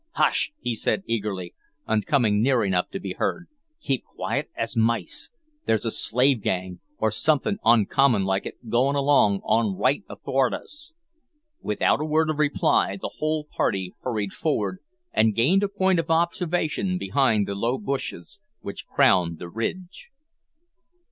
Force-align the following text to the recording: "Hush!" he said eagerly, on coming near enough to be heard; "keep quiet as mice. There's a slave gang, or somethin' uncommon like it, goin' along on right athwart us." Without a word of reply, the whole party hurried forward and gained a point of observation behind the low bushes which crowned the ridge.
"Hush!" 0.13 0.51
he 0.59 0.73
said 0.73 1.03
eagerly, 1.05 1.53
on 1.85 2.01
coming 2.01 2.41
near 2.41 2.63
enough 2.63 2.89
to 2.89 2.99
be 2.99 3.13
heard; 3.19 3.45
"keep 3.79 4.03
quiet 4.03 4.49
as 4.55 4.75
mice. 4.75 5.29
There's 5.67 5.85
a 5.85 5.91
slave 5.91 6.41
gang, 6.41 6.79
or 6.97 7.11
somethin' 7.11 7.59
uncommon 7.63 8.25
like 8.25 8.47
it, 8.47 8.67
goin' 8.67 8.95
along 8.95 9.41
on 9.43 9.77
right 9.77 10.01
athwart 10.09 10.55
us." 10.55 10.93
Without 11.61 12.01
a 12.01 12.05
word 12.05 12.31
of 12.31 12.39
reply, 12.39 12.97
the 12.99 13.17
whole 13.19 13.45
party 13.45 13.93
hurried 14.01 14.33
forward 14.33 14.79
and 15.13 15.35
gained 15.35 15.61
a 15.61 15.67
point 15.69 15.99
of 15.99 16.09
observation 16.09 16.97
behind 16.97 17.47
the 17.47 17.53
low 17.53 17.77
bushes 17.77 18.39
which 18.61 18.87
crowned 18.87 19.37
the 19.37 19.49
ridge. 19.49 20.09